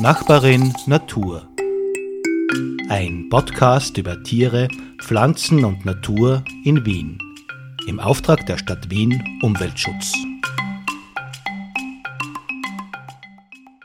[0.00, 1.48] Nachbarin Natur.
[2.88, 4.66] Ein Podcast über Tiere,
[5.00, 7.16] Pflanzen und Natur in Wien.
[7.86, 10.12] Im Auftrag der Stadt Wien Umweltschutz.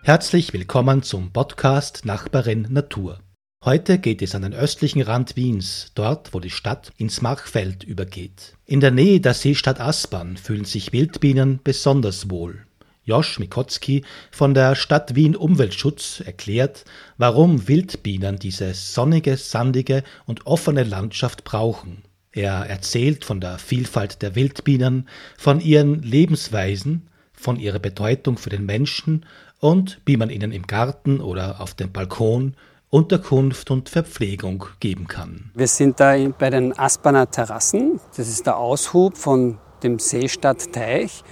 [0.01, 3.19] Herzlich willkommen zum Podcast Nachbarin Natur.
[3.63, 8.57] Heute geht es an den östlichen Rand Wiens, dort wo die Stadt ins Machfeld übergeht.
[8.65, 12.65] In der Nähe der Seestadt Aspern fühlen sich Wildbienen besonders wohl.
[13.03, 16.85] Josch Mikotzki von der Stadt Wien Umweltschutz erklärt,
[17.17, 22.03] warum Wildbienen diese sonnige, sandige und offene Landschaft brauchen.
[22.31, 28.65] Er erzählt von der Vielfalt der Wildbienen, von ihren Lebensweisen, von ihrer Bedeutung für den
[28.65, 29.25] Menschen
[29.59, 32.55] und wie man ihnen im Garten oder auf dem Balkon
[32.91, 35.51] Unterkunft und Verpflegung geben kann.
[35.53, 37.99] Wir sind da bei den Aspaner Terrassen.
[38.17, 41.23] Das ist der Aushub von dem Seestadtteich.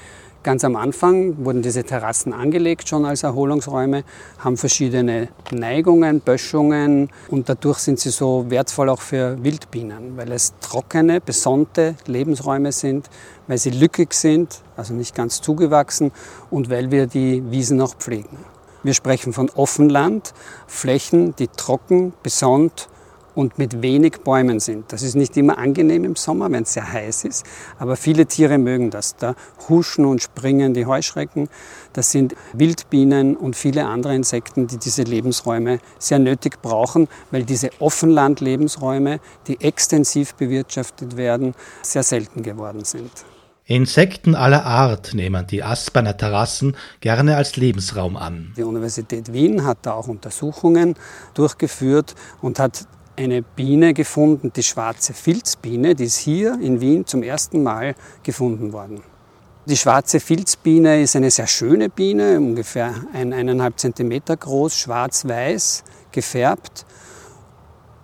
[0.47, 4.05] Ganz am Anfang wurden diese Terrassen angelegt schon als Erholungsräume,
[4.39, 10.53] haben verschiedene Neigungen, Böschungen und dadurch sind sie so wertvoll auch für Wildbienen, weil es
[10.61, 13.09] trockene, besonnte Lebensräume sind,
[13.47, 16.13] weil sie lückig sind, also nicht ganz zugewachsen
[16.49, 18.37] und weil wir die Wiesen auch pflegen.
[18.83, 20.33] Wir sprechen von Offenland,
[20.65, 22.87] Flächen, die trocken, besonnt
[23.37, 24.91] und mit wenig Bäumen sind.
[24.91, 27.45] Das ist nicht immer angenehm im Sommer, wenn es sehr heiß ist,
[27.77, 29.15] aber viele Tiere mögen das.
[29.15, 29.35] Da
[29.69, 31.47] huschen und springen die Heuschrecken.
[31.93, 37.69] Das sind Wildbienen und viele andere Insekten, die diese Lebensräume sehr nötig brauchen, weil diese
[37.79, 43.11] Offenland-Lebensräume, die extensiv bewirtschaftet werden, sehr selten geworden sind.
[43.65, 48.53] Insekten aller Art nehmen die Asperner Terrassen gerne als Lebensraum an.
[48.55, 50.95] Die Universität Wien hat da auch Untersuchungen
[51.33, 57.23] durchgeführt und hat eine Biene gefunden, die schwarze Filzbiene, die ist hier in Wien zum
[57.23, 59.01] ersten Mal gefunden worden.
[59.65, 66.85] Die schwarze Filzbiene ist eine sehr schöne Biene, ungefähr ein, eineinhalb Zentimeter groß, schwarz-weiß gefärbt.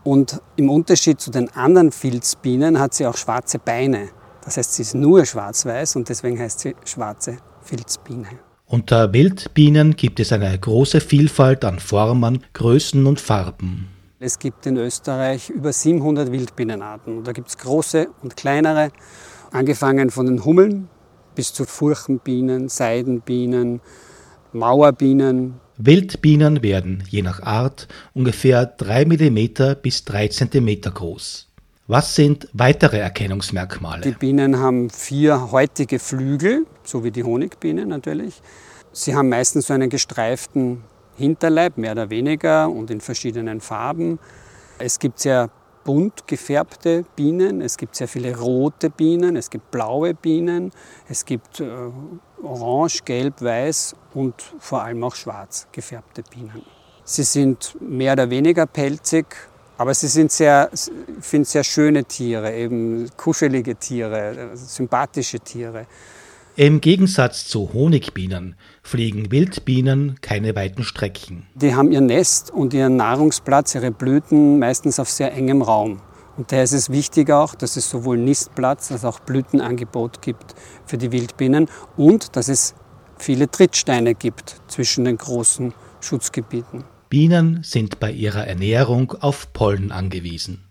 [0.04, 4.10] Und im Unterschied zu den anderen Filzbienen hat sie auch schwarze Beine.
[4.44, 8.28] Das heißt, sie ist nur schwarz-weiß und deswegen heißt sie schwarze Filzbiene.
[8.66, 13.88] Unter Wildbienen gibt es eine große Vielfalt an Formen, Größen und Farben.
[14.26, 17.26] Es gibt in Österreich über 700 Wildbienenarten.
[17.26, 18.90] Da gibt es große und kleinere,
[19.52, 20.88] angefangen von den Hummeln
[21.36, 23.82] bis zu Furchenbienen, Seidenbienen,
[24.54, 25.56] Mauerbienen.
[25.76, 31.50] Wildbienen werden je nach Art ungefähr 3 mm bis 3 cm groß.
[31.88, 34.04] Was sind weitere Erkennungsmerkmale?
[34.04, 38.42] Die Bienen haben vier häutige Flügel, so wie die Honigbiene natürlich.
[38.94, 40.82] Sie haben meistens so einen gestreiften
[41.16, 44.20] Hinterleib, mehr oder weniger und in verschiedenen Farben.
[44.80, 45.50] Es gibt sehr
[45.84, 50.72] bunt gefärbte Bienen, es gibt sehr viele rote Bienen, es gibt blaue Bienen,
[51.10, 51.66] es gibt äh,
[52.42, 56.64] orange, gelb, weiß und vor allem auch schwarz gefärbte Bienen.
[57.04, 59.26] Sie sind mehr oder weniger pelzig,
[59.78, 65.88] aber sie sind sehr, ich finde sehr schöne Tiere, eben kuschelige Tiere, sympathische Tiere.
[66.56, 68.54] Im Gegensatz zu Honigbienen
[68.84, 71.48] fliegen Wildbienen keine weiten Strecken.
[71.56, 76.00] Die haben ihr Nest und ihren Nahrungsplatz, ihre Blüten meistens auf sehr engem Raum.
[76.38, 80.54] Und daher ist es wichtig auch, dass es sowohl Nistplatz als auch Blütenangebot gibt
[80.86, 82.76] für die Wildbienen und dass es
[83.18, 86.84] viele Trittsteine gibt zwischen den großen Schutzgebieten.
[87.10, 90.64] Bienen sind bei ihrer Ernährung auf Pollen angewiesen.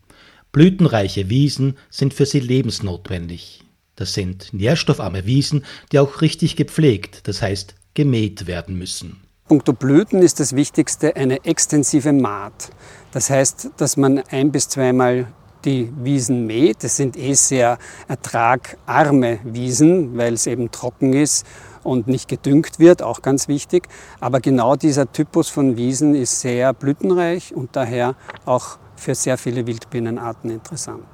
[0.53, 3.65] Blütenreiche Wiesen sind für sie lebensnotwendig.
[4.03, 9.21] Das sind nährstoffarme Wiesen, die auch richtig gepflegt, das heißt gemäht werden müssen.
[9.47, 12.71] Punkto Blüten ist das Wichtigste eine extensive Maat.
[13.13, 15.29] Das heißt, dass man ein bis zweimal
[15.65, 16.83] die Wiesen mäht.
[16.83, 21.47] Das sind eh sehr ertragarme Wiesen, weil es eben trocken ist
[21.85, 23.87] und nicht gedüngt wird, auch ganz wichtig.
[24.19, 29.65] Aber genau dieser Typus von Wiesen ist sehr blütenreich und daher auch für sehr viele
[29.69, 31.07] Wildbienenarten interessant.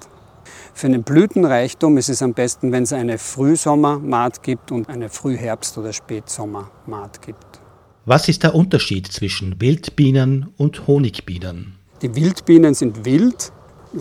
[0.75, 5.79] Für einen Blütenreichtum ist es am besten, wenn es eine Frühsommermaat gibt und eine Frühherbst-
[5.79, 7.61] oder Spätsommermaat gibt.
[8.05, 11.75] Was ist der Unterschied zwischen Wildbienen und Honigbienen?
[12.01, 13.53] Die Wildbienen sind wild.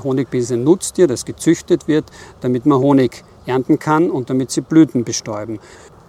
[0.04, 2.06] Honigbienen sind ein Nutztier, das gezüchtet wird,
[2.42, 5.60] damit man Honig ernten kann und damit sie Blüten bestäuben.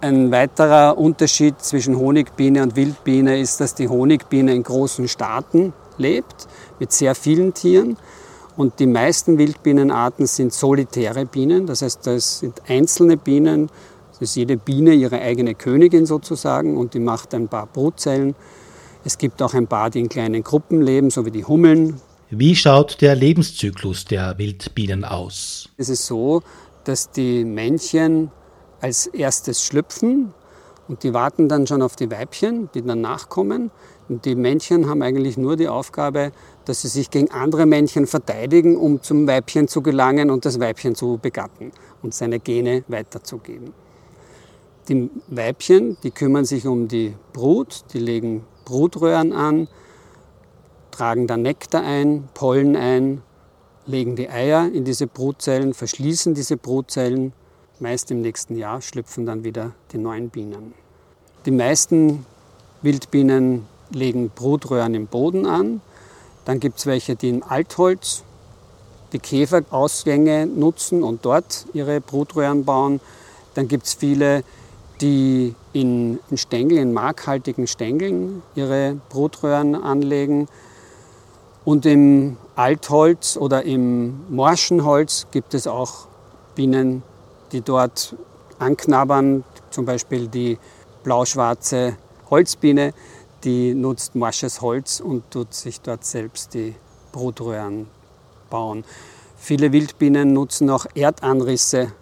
[0.01, 6.47] Ein weiterer Unterschied zwischen Honigbiene und Wildbiene ist, dass die Honigbiene in großen Staaten lebt,
[6.79, 7.97] mit sehr vielen Tieren.
[8.59, 13.69] Und die meisten Wildbienenarten sind solitäre Bienen, das heißt, das sind einzelne Bienen,
[14.11, 18.35] das ist jede Biene ihre eigene Königin sozusagen und die macht ein paar Brutzellen.
[19.05, 22.01] Es gibt auch ein paar, die in kleinen Gruppen leben, so wie die Hummeln.
[22.31, 25.69] Wie schaut der Lebenszyklus der Wildbienen aus?
[25.77, 26.41] Es ist so,
[26.83, 28.29] dass die Männchen
[28.81, 30.33] als erstes schlüpfen
[30.89, 33.71] Und die warten dann schon auf die Weibchen, die dann nachkommen.
[34.09, 36.31] Und die Männchen haben eigentlich nur die Aufgabe,
[36.65, 40.95] dass sie sich gegen andere Männchen verteidigen, um zum Weibchen zu gelangen und das Weibchen
[40.95, 41.71] zu begatten
[42.01, 43.71] und seine Gene weiterzugeben.
[44.89, 49.67] Die Weibchen, die kümmern sich um die Brut, die legen Brutröhren an,
[50.89, 53.21] tragen dann Nektar ein, Pollen ein,
[53.85, 57.33] legen die Eier in diese Brutzellen, verschließen diese Brutzellen.
[57.79, 60.73] Meist im nächsten Jahr schlüpfen dann wieder die neuen Bienen.
[61.45, 62.25] Die meisten
[62.81, 65.81] Wildbienen legen Brutröhren im Boden an.
[66.45, 68.23] Dann gibt es welche, die im Altholz
[69.13, 72.99] die Käferausgänge nutzen und dort ihre Brutröhren bauen.
[73.55, 74.43] Dann gibt es viele,
[75.01, 80.47] die in, Stängeln, in markhaltigen Stängeln ihre Brutröhren anlegen.
[81.65, 86.07] Und im Altholz oder im Morschenholz gibt es auch
[86.55, 87.03] Bienen,
[87.51, 88.15] die dort
[88.59, 89.43] anknabbern.
[89.69, 90.57] Zum Beispiel die
[91.03, 91.95] blau-schwarze
[92.29, 92.93] Holzbiene,
[93.43, 96.75] die nutzt morsches Holz und tut sich dort selbst die
[97.11, 97.87] Brutröhren
[98.49, 98.83] bauen.
[99.37, 101.93] Viele Wildbienen nutzen auch Erdanrisse,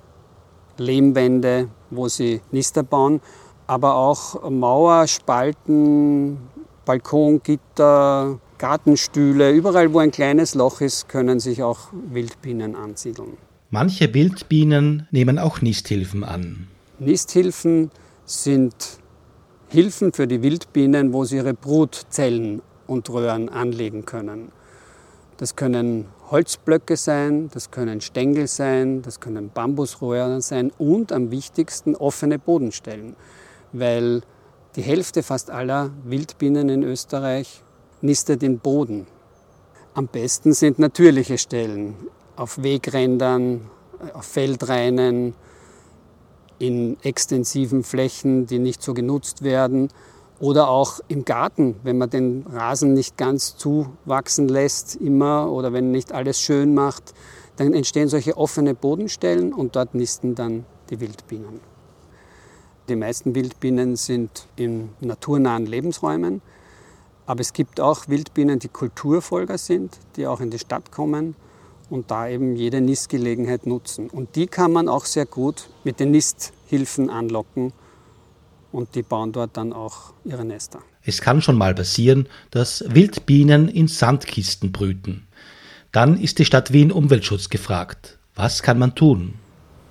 [0.77, 3.21] Lehmwände, wo sie Nister bauen,
[3.67, 6.37] aber auch Mauerspalten,
[6.85, 13.37] Balkongitter, Gartenstühle, überall wo ein kleines Loch ist, können sich auch Wildbienen ansiedeln.
[13.69, 16.67] Manche Wildbienen nehmen auch Nisthilfen an.
[16.99, 17.91] Nisthilfen
[18.25, 18.99] sind
[19.69, 24.53] Hilfen für die Wildbienen, wo sie ihre Brutzellen und Röhren anlegen können.
[25.35, 31.97] Das können Holzblöcke sein, das können Stängel sein, das können Bambusröhren sein und am wichtigsten
[31.97, 33.17] offene Bodenstellen,
[33.73, 34.21] weil
[34.77, 37.61] die Hälfte fast aller Wildbienen in Österreich
[38.01, 39.05] nistet in Boden.
[39.93, 41.95] Am besten sind natürliche Stellen,
[42.37, 43.69] auf Wegrändern,
[44.13, 45.33] auf Feldreinen,
[46.59, 49.89] in extensiven Flächen, die nicht so genutzt werden
[50.39, 55.91] oder auch im Garten, wenn man den Rasen nicht ganz zuwachsen lässt immer oder wenn
[55.91, 57.13] nicht alles schön macht,
[57.55, 61.59] dann entstehen solche offene Bodenstellen und dort nisten dann die Wildbienen.
[62.87, 66.41] Die meisten Wildbienen sind in naturnahen Lebensräumen.
[67.25, 71.35] Aber es gibt auch Wildbienen, die Kulturfolger sind, die auch in die Stadt kommen
[71.89, 74.09] und da eben jede Nistgelegenheit nutzen.
[74.09, 77.73] Und die kann man auch sehr gut mit den Nisthilfen anlocken
[78.71, 80.79] und die bauen dort dann auch ihre Nester.
[81.03, 85.27] Es kann schon mal passieren, dass Wildbienen in Sandkisten brüten.
[85.91, 88.19] Dann ist die Stadt Wien Umweltschutz gefragt.
[88.35, 89.35] Was kann man tun?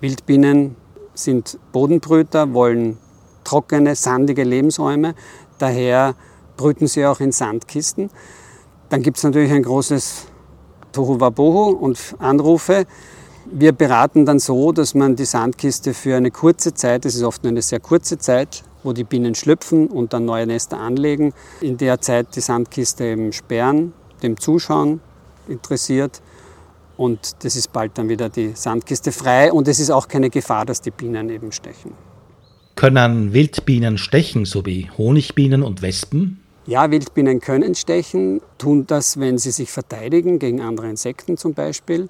[0.01, 0.77] Wildbienen
[1.15, 2.99] sind Bodenbrüter, wollen
[3.45, 5.15] trockene, sandige Lebensräume.
[5.59, 6.15] Daher
[6.57, 8.11] brüten sie auch in Sandkisten.
[8.91, 10.27] Dann gibt es natürlich ein großes
[10.97, 12.87] Tohuwabohu und Anrufe.
[13.45, 17.45] Wir beraten dann so, dass man die Sandkiste für eine kurze Zeit, das ist oft
[17.45, 21.77] nur eine sehr kurze Zeit, wo die Bienen schlüpfen und dann neue Nester anlegen, in
[21.77, 25.01] der Zeit die Sandkiste eben sperren, dem Zuschauen
[25.49, 26.23] interessiert
[26.97, 30.65] und das ist bald dann wieder die Sandkiste frei und es ist auch keine Gefahr,
[30.65, 31.93] dass die Bienen eben stechen.
[32.75, 36.41] Können Wildbienen stechen, so wie Honigbienen und Wespen?
[36.67, 42.09] Ja, Wildbienen können stechen, tun das, wenn sie sich verteidigen, gegen andere Insekten zum Beispiel,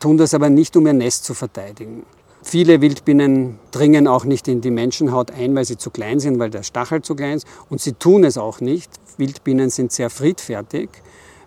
[0.00, 2.04] tun das aber nicht, um ihr Nest zu verteidigen.
[2.42, 6.50] Viele Wildbienen dringen auch nicht in die Menschenhaut ein, weil sie zu klein sind, weil
[6.50, 7.46] der Stachel zu klein ist.
[7.68, 8.90] Und sie tun es auch nicht.
[9.16, 10.88] Wildbienen sind sehr friedfertig,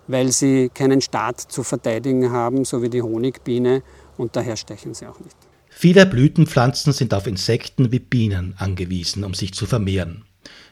[0.06, 3.82] weil sie keinen Staat zu verteidigen haben, so wie die Honigbiene.
[4.16, 5.36] Und daher stechen sie auch nicht.
[5.68, 10.24] Viele Blütenpflanzen sind auf Insekten wie Bienen angewiesen, um sich zu vermehren.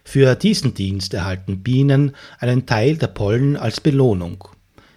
[0.04, 4.48] Für diesen Dienst erhalten Bienen einen Teil der Pollen als Belohnung.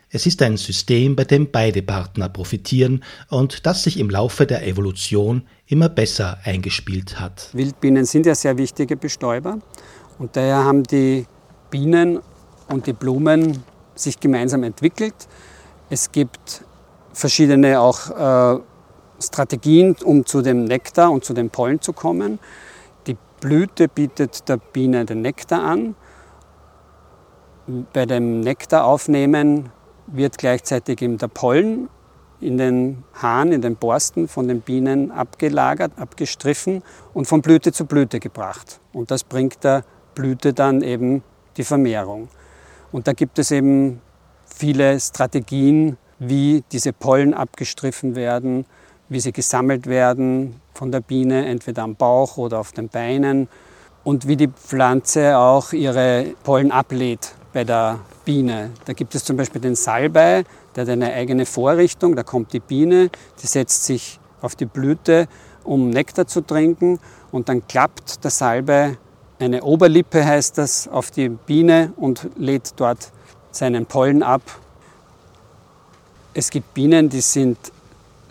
[0.09, 4.67] Es ist ein System, bei dem beide Partner profitieren und das sich im Laufe der
[4.67, 7.49] Evolution immer besser eingespielt hat.
[7.53, 9.57] Wildbienen sind ja sehr wichtige Bestäuber
[10.19, 11.25] und daher haben die
[11.71, 12.19] Bienen
[12.69, 13.63] und die Blumen
[13.95, 15.15] sich gemeinsam entwickelt.
[15.89, 16.63] Es gibt
[17.13, 18.59] verschiedene auch äh,
[19.19, 22.37] Strategien, um zu dem Nektar und zu den Pollen zu kommen.
[23.43, 25.95] Blüte bietet der Biene den Nektar an.
[27.91, 29.69] Bei dem Nektaraufnehmen
[30.07, 31.89] wird gleichzeitig eben der Pollen
[32.39, 36.83] in den Haaren, in den Borsten von den Bienen abgelagert, abgestriffen
[37.13, 38.79] und von Blüte zu Blüte gebracht.
[38.93, 39.83] Und das bringt der
[40.15, 41.21] Blüte dann eben
[41.57, 42.29] die Vermehrung.
[42.93, 43.99] Und da gibt es eben
[44.45, 48.65] viele Strategien, wie diese Pollen abgestriffen werden,
[49.09, 53.47] wie sie gesammelt werden von der Biene, entweder am Bauch oder auf den Beinen
[54.03, 58.71] und wie die Pflanze auch ihre Pollen ablädt bei der Biene.
[58.85, 60.43] Da gibt es zum Beispiel den Salbei,
[60.75, 63.09] der hat eine eigene Vorrichtung, da kommt die Biene,
[63.41, 65.27] die setzt sich auf die Blüte
[65.63, 66.99] um Nektar zu trinken.
[67.31, 68.97] Und dann klappt der Salbei
[69.39, 73.11] eine Oberlippe, heißt das, auf die Biene und lädt dort
[73.51, 74.41] seinen Pollen ab.
[76.33, 77.57] Es gibt Bienen, die sind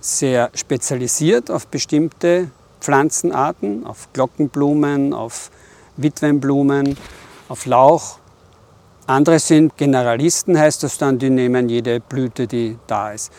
[0.02, 5.50] sehr spezialisiert auf bestimmte Pflanzenarten, auf Glockenblumen, auf
[5.96, 6.96] Witwenblumen,
[7.48, 8.18] auf Lauch.
[9.06, 13.32] Andere sind Generalisten, heißt das dann, die nehmen jede Blüte, die da ist.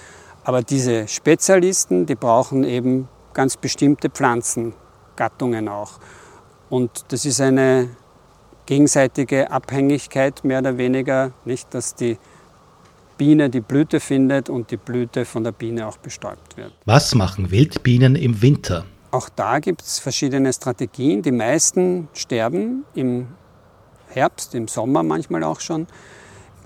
[0.45, 5.99] Aber diese Spezialisten, die brauchen eben ganz bestimmte Pflanzengattungen auch.
[6.69, 7.89] Und das ist eine
[8.65, 12.17] gegenseitige Abhängigkeit mehr oder weniger, nicht, dass die
[13.17, 16.73] Biene die Blüte findet und die Blüte von der Biene auch bestäubt wird.
[16.85, 18.85] Was machen Wildbienen im Winter?
[19.11, 21.21] Auch da gibt es verschiedene Strategien.
[21.21, 23.27] Die meisten sterben im
[24.07, 25.87] Herbst, im Sommer manchmal auch schon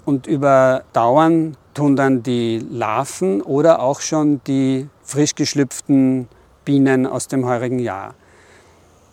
[0.05, 6.29] und überdauern tun dann die Larven oder auch schon die frisch geschlüpften
[6.63, 8.15] Bienen aus dem heurigen Jahr.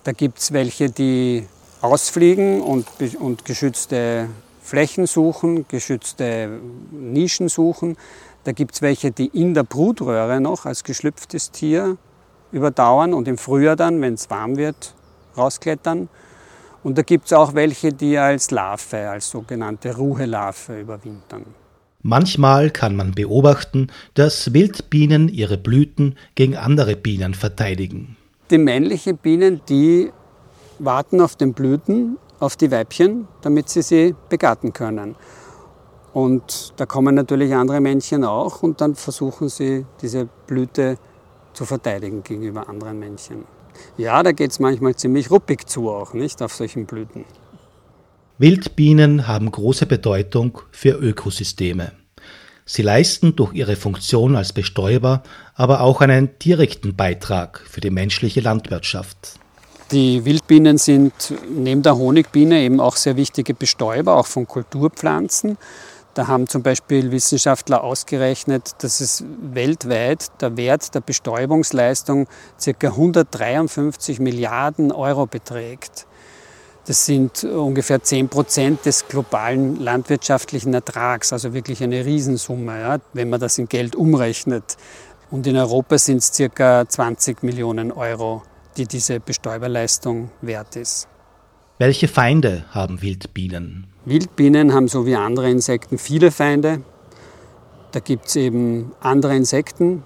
[0.05, 1.47] Da gibt es welche, die
[1.81, 2.87] ausfliegen und,
[3.19, 4.29] und geschützte
[4.65, 6.59] Flächen suchen, geschützte
[6.91, 7.99] Nischen suchen.
[8.45, 11.99] Da gibt es welche, die in der Brutröhre noch als geschlüpftes Tier
[12.51, 14.95] überdauern und im Frühjahr dann, wenn es warm wird,
[15.37, 16.09] rausklettern.
[16.83, 21.45] Und da gibt es auch welche, die als Larve, als sogenannte Ruhelarve überwintern.
[22.01, 28.17] Manchmal kann man beobachten, dass Wildbienen ihre Blüten gegen andere Bienen verteidigen.
[28.51, 30.11] Die männlichen Bienen, die
[30.79, 35.17] warten auf den Blüten, auf die Weibchen, damit sie sie begatten können.
[36.13, 40.97] Und da kommen natürlich andere Männchen auch und dann versuchen sie diese Blüte
[41.53, 43.45] zu verteidigen gegenüber anderen Männchen.
[43.97, 47.25] Ja, da geht es manchmal ziemlich ruppig zu auch, nicht, auf solchen Blüten.
[48.39, 51.93] Wildbienen haben große Bedeutung für Ökosysteme.
[52.67, 55.23] Sie leisten durch ihre Funktion als Bestäuber
[55.55, 59.39] aber auch einen direkten Beitrag für die menschliche Landwirtschaft.
[59.91, 65.59] Die Wildbienen sind neben der Honigbiene eben auch sehr wichtige Bestäuber, auch von Kulturpflanzen.
[66.15, 72.29] Da haben zum Beispiel Wissenschaftler ausgerechnet, dass es weltweit der Wert der Bestäubungsleistung
[72.65, 72.87] ca.
[72.87, 76.07] 153 Milliarden Euro beträgt.
[76.87, 83.31] Das sind ungefähr 10 Prozent des globalen landwirtschaftlichen Ertrags, also wirklich eine Riesensumme, ja, wenn
[83.31, 84.77] man das in Geld umrechnet.
[85.31, 86.89] Und in Europa sind es ca.
[86.89, 88.43] 20 Millionen Euro,
[88.77, 91.09] die diese Bestäuberleistung wert ist.
[91.79, 93.87] Welche Feinde haben Wildbienen?
[94.05, 96.83] Wildbienen haben so wie andere Insekten viele Feinde.
[97.91, 100.03] Da gibt es eben andere Insekten,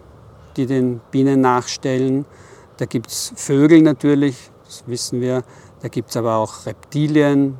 [0.57, 2.27] die den Bienen nachstellen.
[2.79, 5.43] Da gibt es Vögel natürlich, das wissen wir.
[5.81, 7.57] Da gibt es aber auch Reptilien,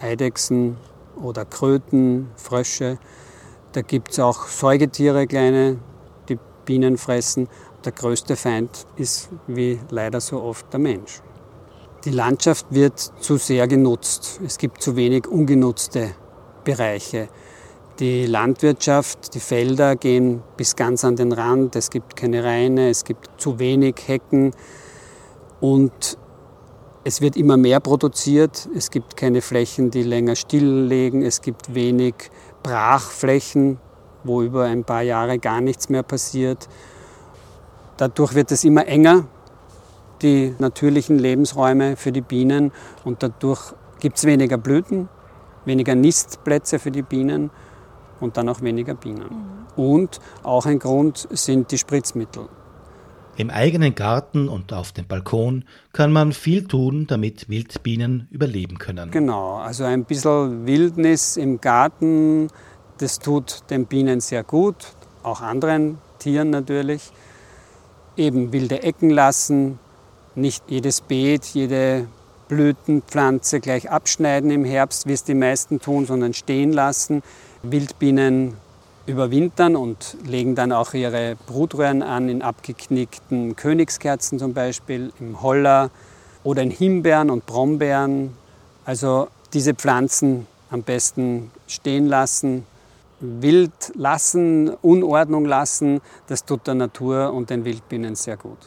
[0.00, 0.76] Eidechsen
[1.20, 2.98] oder Kröten, Frösche.
[3.72, 5.78] Da gibt es auch Säugetiere, kleine,
[6.28, 7.48] die Bienen fressen.
[7.84, 11.20] Der größte Feind ist, wie leider so oft, der Mensch.
[12.04, 14.40] Die Landschaft wird zu sehr genutzt.
[14.44, 16.10] Es gibt zu wenig ungenutzte
[16.64, 17.28] Bereiche.
[17.98, 21.76] Die Landwirtschaft, die Felder gehen bis ganz an den Rand.
[21.76, 24.52] Es gibt keine Reine, es gibt zu wenig Hecken
[25.60, 26.18] und
[27.04, 28.66] es wird immer mehr produziert.
[28.74, 31.22] Es gibt keine Flächen, die länger stilllegen.
[31.22, 32.14] Es gibt wenig
[32.62, 33.78] Brachflächen,
[34.24, 36.66] wo über ein paar Jahre gar nichts mehr passiert.
[37.96, 39.26] Dadurch wird es immer enger
[40.22, 42.72] die natürlichen Lebensräume für die Bienen
[43.04, 45.08] und dadurch gibt es weniger Blüten,
[45.64, 47.50] weniger Nistplätze für die Bienen
[48.20, 49.28] und dann auch weniger Bienen.
[49.76, 49.82] Mhm.
[49.82, 52.48] Und auch ein Grund sind die Spritzmittel.
[53.36, 59.10] Im eigenen Garten und auf dem Balkon kann man viel tun, damit Wildbienen überleben können.
[59.10, 62.48] Genau, also ein bisschen Wildnis im Garten,
[62.98, 64.76] das tut den Bienen sehr gut,
[65.24, 67.10] auch anderen Tieren natürlich.
[68.16, 69.78] Eben wilde Ecken lassen,
[70.34, 72.06] nicht jedes Beet, jede
[72.48, 77.22] Blütenpflanze gleich abschneiden im Herbst, wie es die meisten tun, sondern stehen lassen.
[77.62, 78.56] Wildbienen
[79.06, 85.90] überwintern und legen dann auch ihre Brutröhren an in abgeknickten Königskerzen zum Beispiel, im Holler
[86.42, 88.36] oder in Himbeeren und Brombeeren.
[88.84, 92.66] Also diese Pflanzen am besten stehen lassen,
[93.40, 96.00] wild lassen, Unordnung lassen.
[96.26, 98.58] Das tut der Natur und den Wildbienen sehr gut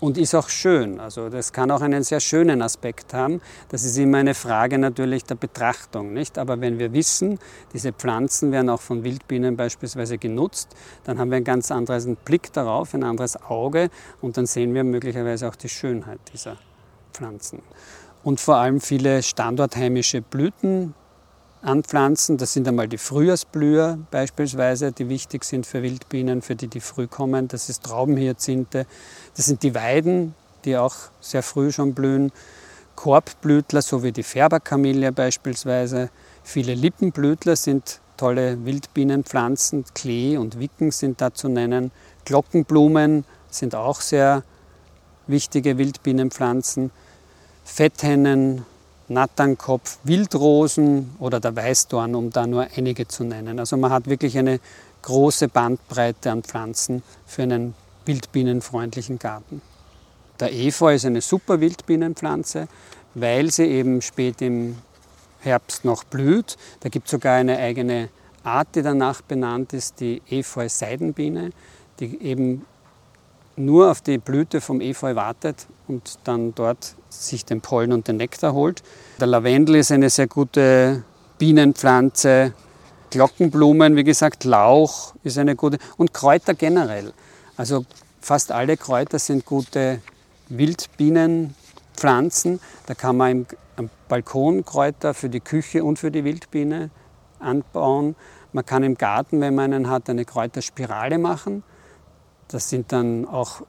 [0.00, 1.00] und ist auch schön.
[1.00, 3.40] Also das kann auch einen sehr schönen Aspekt haben.
[3.68, 6.38] Das ist immer eine Frage natürlich der Betrachtung, nicht?
[6.38, 7.38] Aber wenn wir wissen,
[7.72, 10.68] diese Pflanzen werden auch von Wildbienen beispielsweise genutzt,
[11.04, 14.84] dann haben wir einen ganz anderen Blick darauf, ein anderes Auge und dann sehen wir
[14.84, 16.56] möglicherweise auch die Schönheit dieser
[17.12, 17.62] Pflanzen.
[18.22, 20.94] Und vor allem viele standortheimische Blüten,
[21.62, 22.36] anpflanzen.
[22.36, 27.06] Das sind einmal die Frühjahrsblüher beispielsweise, die wichtig sind für Wildbienen, für die, die früh
[27.06, 27.48] kommen.
[27.48, 28.86] Das ist Traubenhyazinthe.
[29.36, 30.34] Das sind die Weiden,
[30.64, 32.32] die auch sehr früh schon blühen.
[32.94, 36.10] Korbblütler, so wie die Färberkamilie beispielsweise.
[36.42, 39.84] Viele Lippenblütler sind tolle Wildbienenpflanzen.
[39.94, 41.92] Klee und Wicken sind da zu nennen.
[42.24, 44.42] Glockenblumen sind auch sehr
[45.28, 46.90] wichtige Wildbienenpflanzen.
[47.64, 48.64] Fetthennen,
[49.08, 53.58] Natternkopf, Wildrosen oder der Weißdorn, um da nur einige zu nennen.
[53.58, 54.60] Also man hat wirklich eine
[55.02, 57.74] große Bandbreite an Pflanzen für einen
[58.04, 59.62] wildbienenfreundlichen Garten.
[60.40, 62.68] Der Efeu ist eine super Wildbienenpflanze,
[63.14, 64.76] weil sie eben spät im
[65.40, 66.56] Herbst noch blüht.
[66.80, 68.10] Da gibt es sogar eine eigene
[68.44, 71.52] Art, die danach benannt ist, die Efeu-Seidenbiene,
[72.00, 72.66] die eben
[73.56, 78.18] nur auf die Blüte vom Efeu wartet und dann dort sich den Pollen und den
[78.18, 78.82] Nektar holt.
[79.20, 81.02] Der Lavendel ist eine sehr gute
[81.38, 82.52] Bienenpflanze.
[83.10, 87.14] Glockenblumen, wie gesagt, Lauch ist eine gute und Kräuter generell.
[87.56, 87.86] Also
[88.20, 90.00] fast alle Kräuter sind gute
[90.50, 92.60] Wildbienenpflanzen.
[92.86, 96.90] Da kann man im, Balkon Kräuter für die Küche und für die Wildbiene
[97.38, 98.16] anbauen.
[98.52, 101.62] Man kann im Garten, wenn man einen hat, eine Kräuterspirale machen.
[102.48, 103.62] Das sind dann auch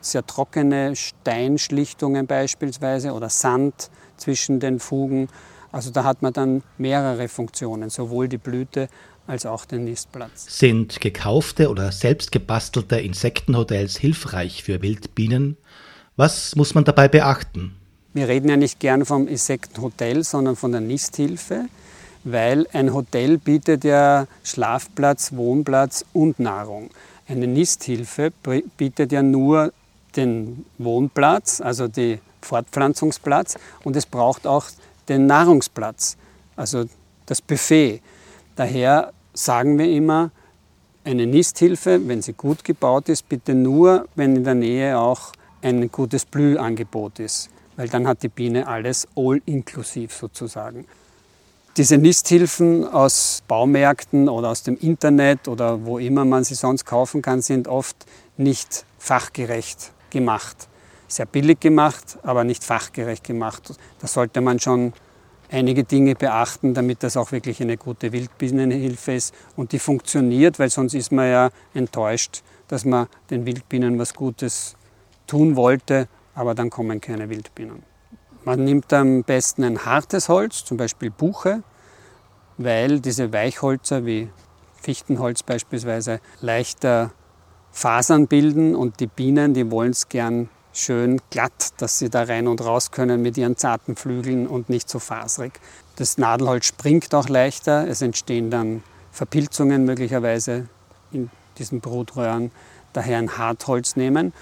[0.00, 5.28] sehr trockene Steinschlichtungen beispielsweise oder Sand zwischen den Fugen.
[5.72, 8.88] Also da hat man dann mehrere Funktionen, sowohl die Blüte
[9.26, 10.58] als auch den Nistplatz.
[10.58, 15.56] Sind gekaufte oder selbst gebastelte Insektenhotels hilfreich für Wildbienen?
[16.16, 17.76] Was muss man dabei beachten?
[18.12, 21.66] Wir reden ja nicht gern vom Insektenhotel, sondern von der Nisthilfe,
[22.24, 26.90] weil ein Hotel bietet ja Schlafplatz, Wohnplatz und Nahrung.
[27.28, 28.32] Eine Nisthilfe
[28.76, 29.72] bietet ja nur
[30.16, 34.66] den Wohnplatz, also den Fortpflanzungsplatz und es braucht auch
[35.08, 36.16] den Nahrungsplatz,
[36.56, 36.84] also
[37.26, 38.00] das Buffet.
[38.56, 40.30] Daher sagen wir immer,
[41.04, 45.90] eine Nisthilfe, wenn sie gut gebaut ist, bitte nur, wenn in der Nähe auch ein
[45.90, 50.86] gutes Blühangebot ist, weil dann hat die Biene alles all inklusiv sozusagen.
[51.76, 57.22] Diese Nisthilfen aus Baumärkten oder aus dem Internet oder wo immer man sie sonst kaufen
[57.22, 57.96] kann, sind oft
[58.36, 60.68] nicht fachgerecht gemacht.
[61.08, 63.74] Sehr billig gemacht, aber nicht fachgerecht gemacht.
[64.00, 64.92] Da sollte man schon
[65.50, 70.70] einige Dinge beachten, damit das auch wirklich eine gute Wildbienenhilfe ist und die funktioniert, weil
[70.70, 74.76] sonst ist man ja enttäuscht, dass man den Wildbienen was Gutes
[75.26, 77.82] tun wollte, aber dann kommen keine Wildbienen.
[78.44, 81.62] Man nimmt am besten ein hartes Holz, zum Beispiel Buche,
[82.56, 84.30] weil diese Weichholzer wie
[84.80, 87.12] Fichtenholz beispielsweise leichter
[87.72, 92.46] Fasern bilden und die Bienen, die wollen es gern schön glatt, dass sie da rein
[92.46, 95.60] und raus können mit ihren zarten Flügeln und nicht so faserig.
[95.96, 100.68] Das Nadelholz springt auch leichter, es entstehen dann Verpilzungen möglicherweise
[101.12, 102.50] in diesen Brutröhren,
[102.92, 104.32] daher ein Hartholz nehmen.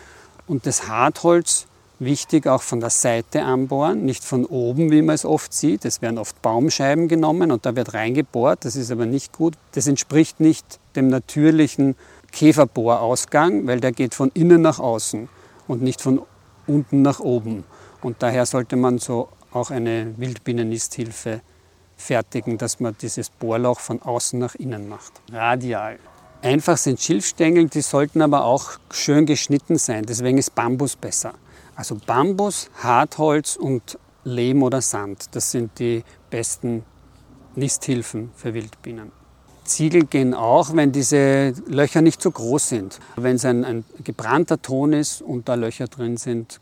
[0.46, 1.66] Und das Hartholz
[2.00, 5.84] Wichtig auch von der Seite anbohren, nicht von oben, wie man es oft sieht.
[5.84, 8.64] Es werden oft Baumscheiben genommen und da wird reingebohrt.
[8.64, 9.54] Das ist aber nicht gut.
[9.72, 11.96] Das entspricht nicht dem natürlichen
[12.32, 15.28] Käferbohrausgang, weil der geht von innen nach außen
[15.66, 16.22] und nicht von
[16.66, 17.64] unten nach oben.
[18.02, 21.40] Und daher sollte man so auch eine Wildbienennisthilfe
[21.96, 25.12] fertigen, dass man dieses Bohrloch von außen nach innen macht.
[25.32, 25.98] Radial.
[26.42, 30.04] Einfach sind Schilfstängel, die sollten aber auch schön geschnitten sein.
[30.06, 31.34] Deswegen ist Bambus besser.
[31.74, 36.84] Also Bambus, Hartholz und Lehm oder Sand, das sind die besten
[37.54, 39.10] Nisthilfen für Wildbienen.
[39.68, 43.00] Ziegel gehen auch, wenn diese Löcher nicht so groß sind.
[43.16, 46.60] Wenn es ein, ein gebrannter Ton ist und da Löcher drin sind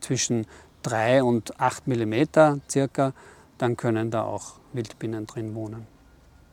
[0.00, 0.46] zwischen
[0.82, 2.14] 3 und 8 mm
[2.70, 3.12] circa,
[3.56, 5.86] dann können da auch Wildbienen drin wohnen.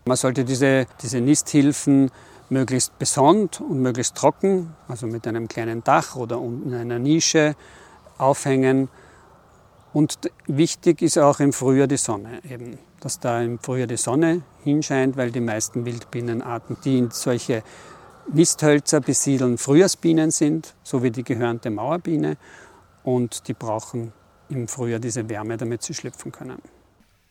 [0.05, 2.11] Man sollte diese, diese Nisthilfen
[2.49, 7.55] möglichst besonnt und möglichst trocken, also mit einem kleinen Dach oder in einer Nische
[8.17, 8.89] aufhängen.
[9.93, 14.41] Und wichtig ist auch im Frühjahr die Sonne eben, dass da im Frühjahr die Sonne
[14.63, 17.61] hinscheint, weil die meisten Wildbienenarten, die in solche
[18.33, 22.35] Nisthölzer besiedeln, Frühjahrsbienen sind, so wie die gehörnte Mauerbiene.
[23.03, 24.11] Und die brauchen
[24.49, 26.57] im Frühjahr diese Wärme, damit sie schlüpfen können.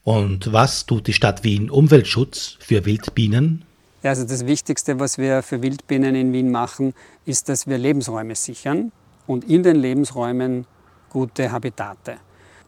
[0.05, 3.65] Und was tut die Stadt Wien Umweltschutz für Wildbienen?
[4.05, 8.37] Ja, also das Wichtigste, was wir für Wildbienen in Wien machen, ist, dass wir Lebensräume
[8.37, 8.93] sichern
[9.27, 10.67] und in den Lebensräumen
[11.11, 12.19] gute Habitate.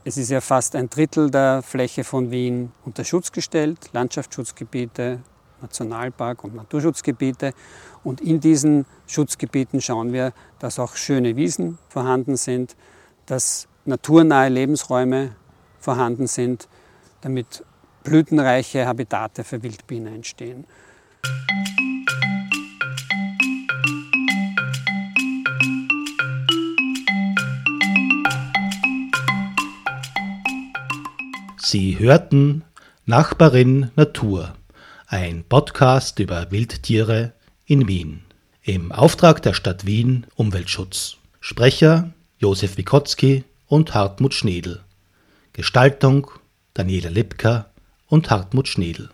[0.08, 5.18] Es ist ja fast ein Drittel der Fläche von Wien unter Schutz gestellt, Landschaftsschutzgebiete,
[5.60, 7.52] Nationalpark und Naturschutzgebiete.
[8.04, 12.76] Und in diesen Schutzgebieten schauen wir, dass auch schöne Wiesen vorhanden sind,
[13.26, 15.34] dass naturnahe Lebensräume
[15.80, 16.68] vorhanden sind,
[17.22, 17.64] damit
[18.04, 20.66] blütenreiche Habitate für Wildbienen entstehen.
[31.68, 32.62] Sie hörten
[33.06, 34.54] Nachbarin Natur,
[35.08, 37.32] ein Podcast über Wildtiere
[37.64, 38.22] in Wien.
[38.62, 41.16] Im Auftrag der Stadt Wien Umweltschutz.
[41.40, 44.84] Sprecher Josef Wikotzki und Hartmut Schnedel.
[45.54, 46.30] Gestaltung
[46.72, 47.66] Daniela Lipka
[48.06, 49.10] und Hartmut Schnedel.